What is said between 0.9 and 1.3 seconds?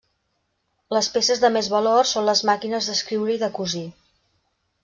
Les